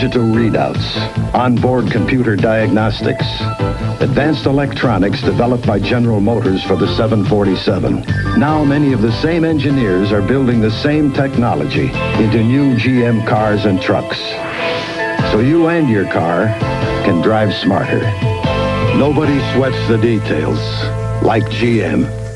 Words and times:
digital 0.00 0.22
readouts, 0.22 0.96
onboard 1.34 1.90
computer 1.90 2.34
diagnostics, 2.34 3.26
advanced 4.00 4.46
electronics 4.46 5.20
developed 5.20 5.66
by 5.66 5.78
General 5.78 6.22
Motors 6.22 6.64
for 6.64 6.74
the 6.74 6.86
747. 6.96 8.02
Now 8.38 8.64
many 8.64 8.94
of 8.94 9.02
the 9.02 9.12
same 9.20 9.44
engineers 9.44 10.10
are 10.10 10.22
building 10.22 10.62
the 10.62 10.70
same 10.70 11.12
technology 11.12 11.90
into 12.16 12.42
new 12.42 12.76
GM 12.76 13.28
cars 13.28 13.66
and 13.66 13.78
trucks. 13.78 14.18
So 15.32 15.40
you 15.40 15.68
and 15.68 15.90
your 15.90 16.10
car 16.10 16.46
can 17.04 17.20
drive 17.20 17.52
smarter. 17.52 18.00
Nobody 18.96 19.38
sweats 19.52 19.86
the 19.86 19.98
details 19.98 20.60
like 21.22 21.44
GM. 21.44 22.29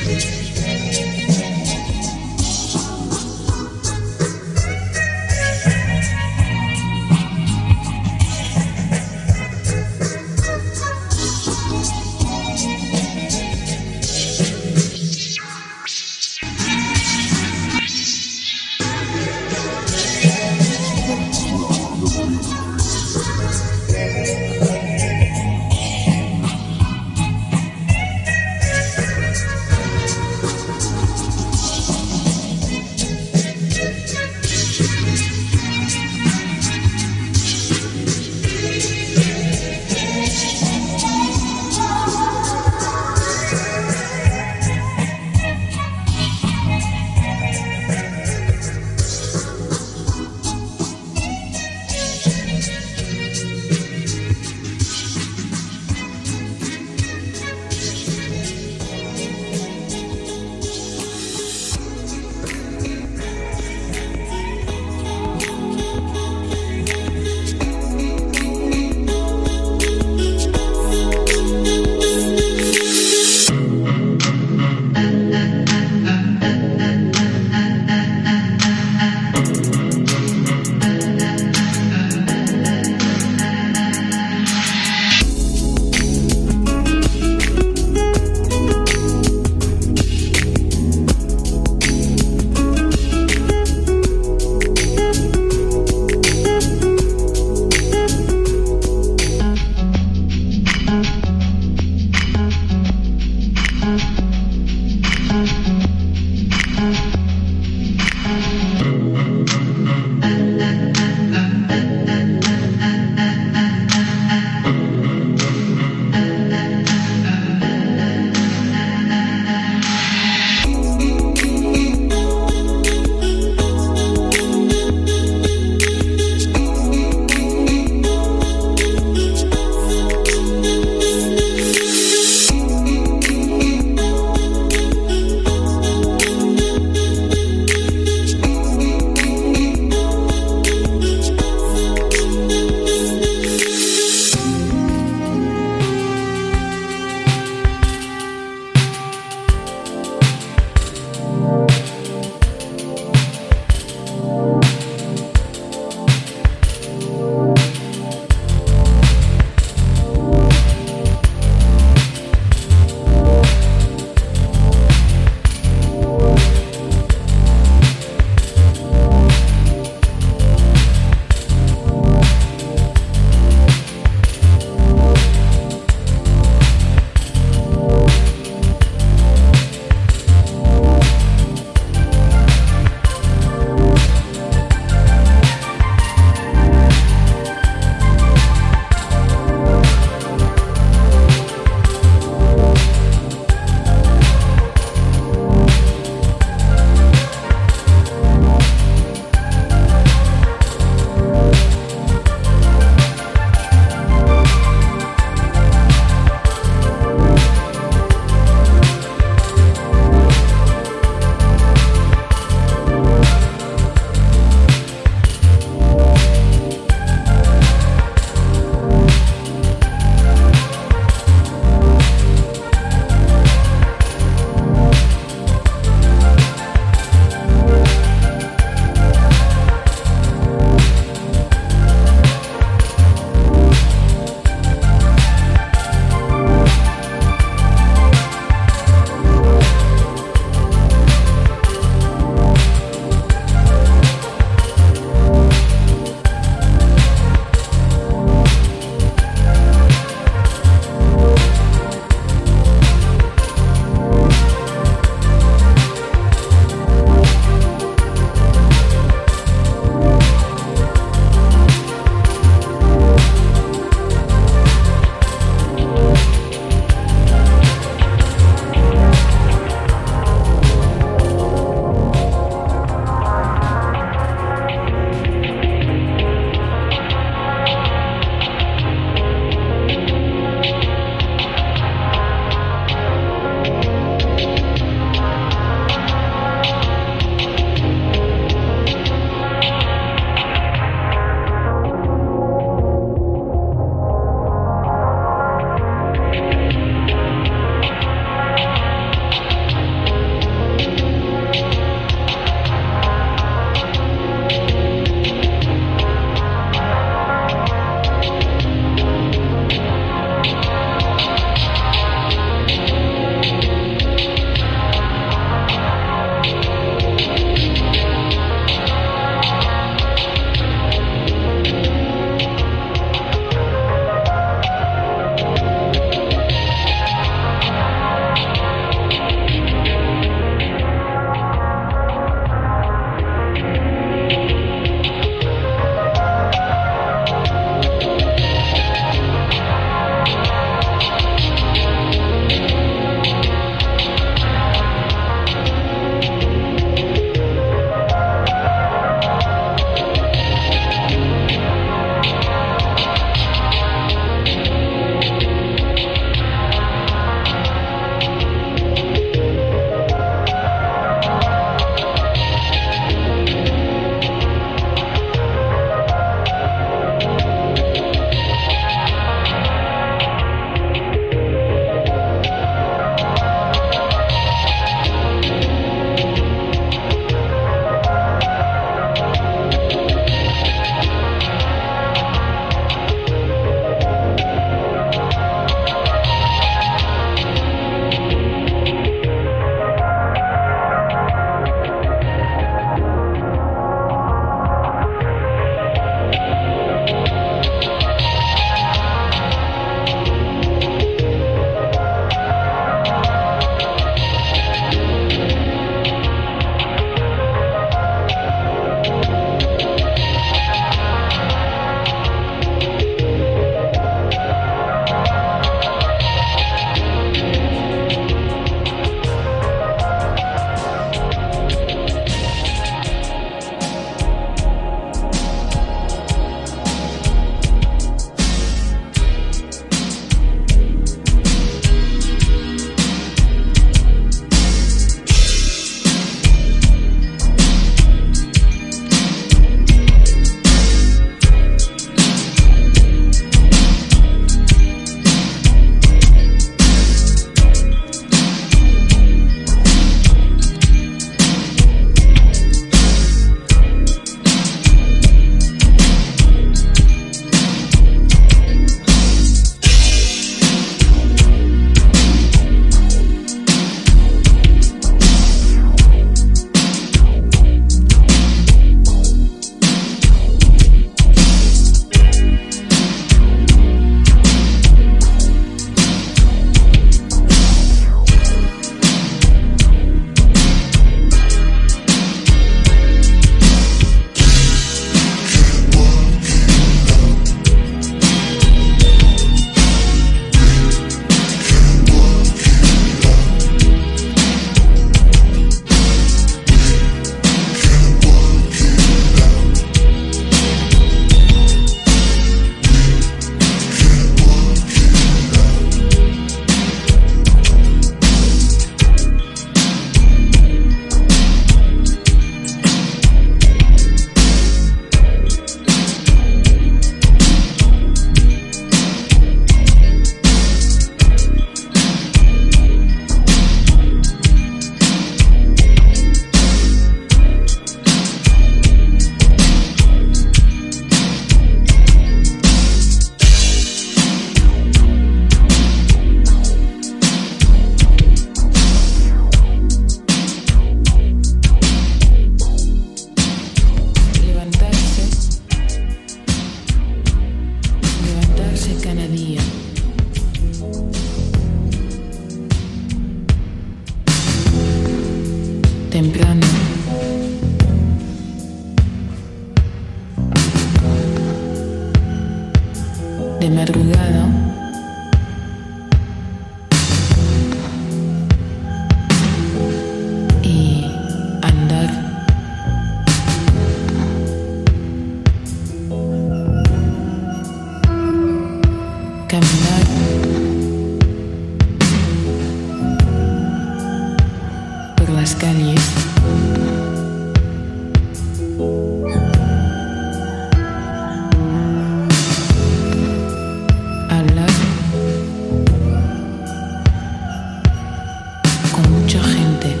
Mucha 599.31 599.47
gente. 599.47 600.00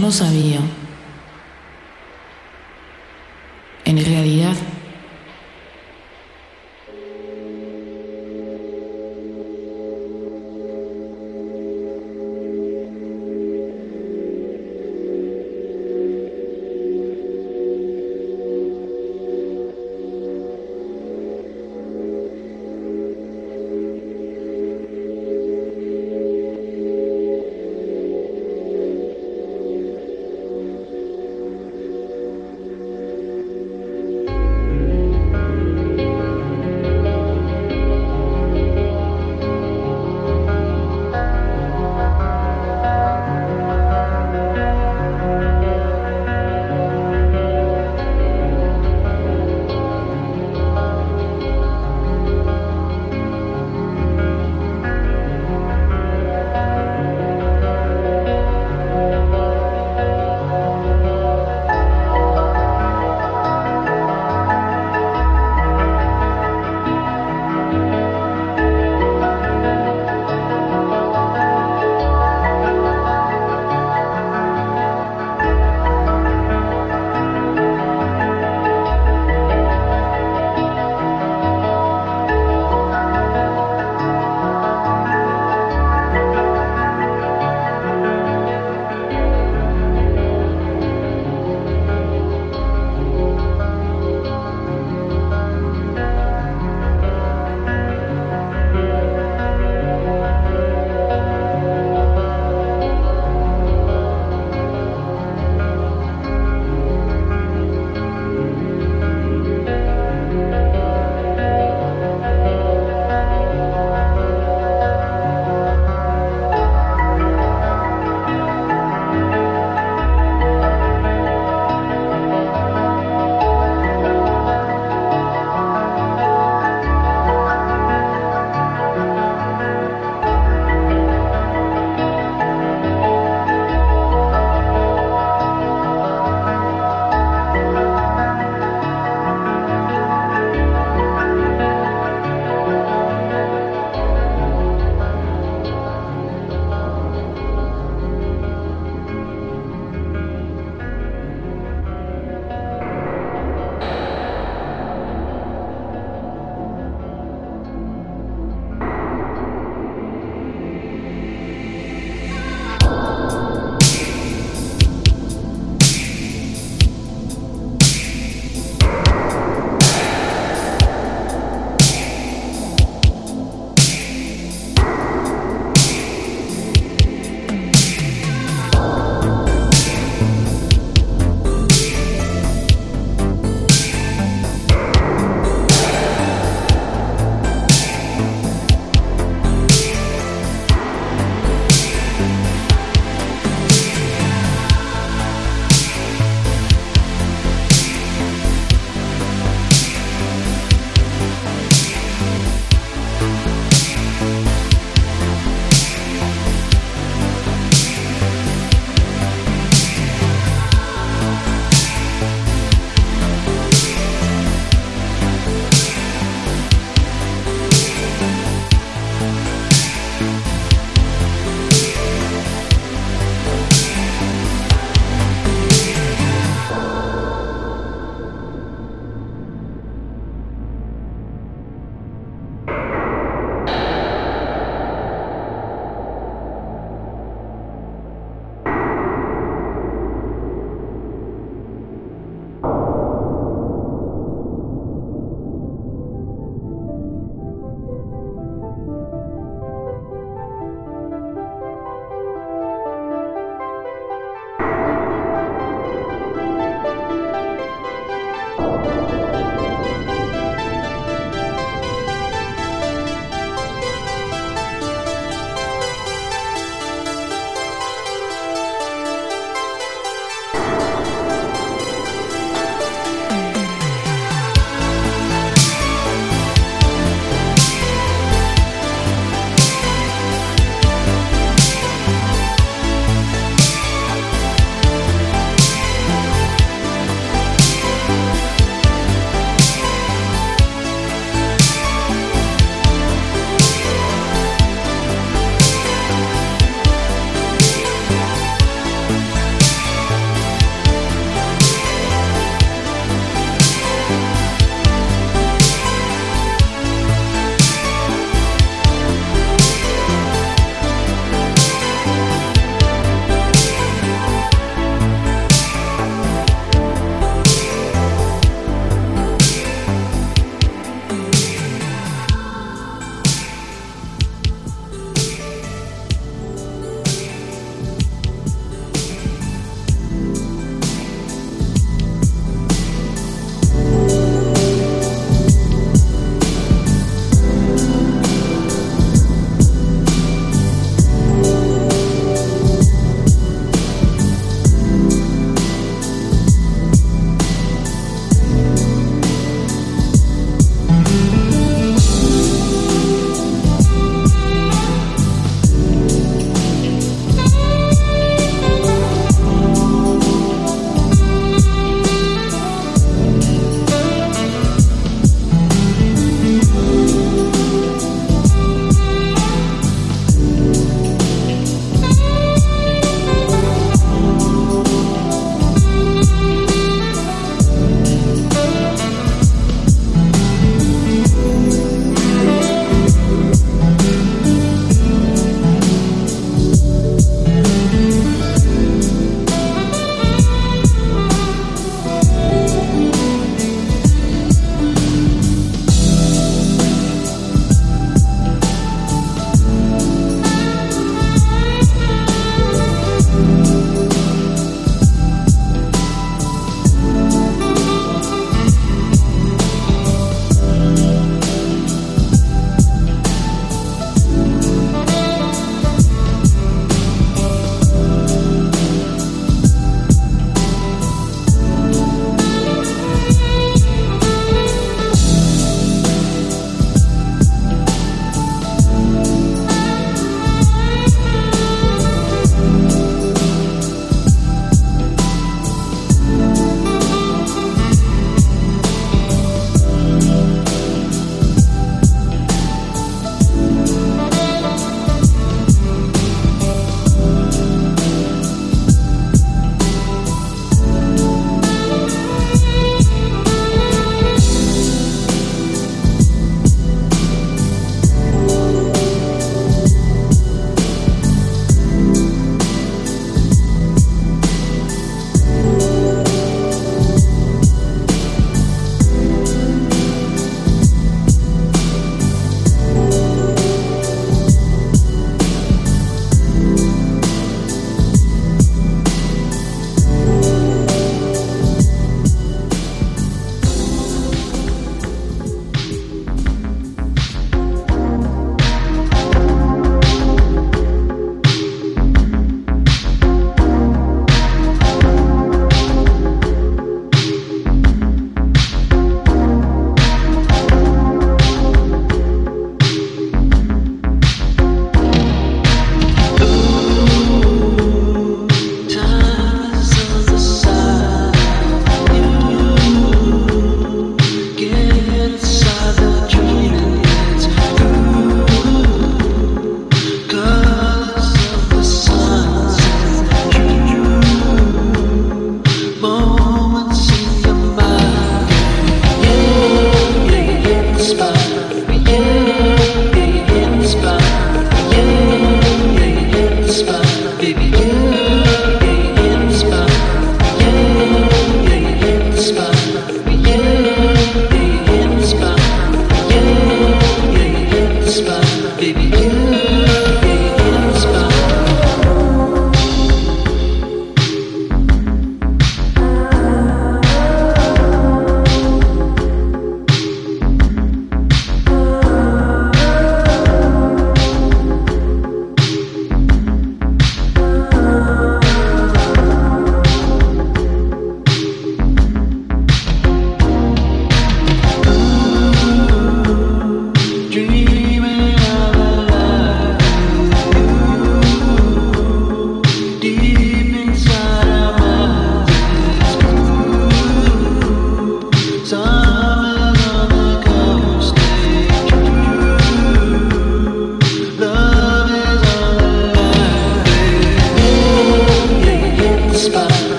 No 0.00 0.10
sabía. 0.10 0.60
En 3.84 4.04
realidad, 4.04 4.56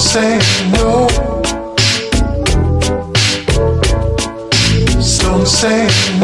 say 0.00 0.38
no. 0.72 1.06
Don't 5.20 5.46
say 5.46 5.86
no. 6.18 6.19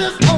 is 0.00 0.29